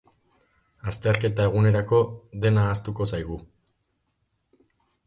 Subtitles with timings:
[0.91, 2.01] Azterketa egunerako
[2.47, 3.43] dena ahaztuko zaigu.